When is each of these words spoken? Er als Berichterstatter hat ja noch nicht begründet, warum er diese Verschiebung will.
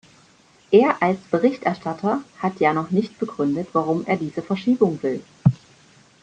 Er 0.71 0.99
als 1.03 1.19
Berichterstatter 1.29 2.23
hat 2.39 2.59
ja 2.59 2.73
noch 2.73 2.89
nicht 2.89 3.19
begründet, 3.19 3.67
warum 3.73 4.03
er 4.07 4.17
diese 4.17 4.41
Verschiebung 4.41 4.97
will. 5.03 5.23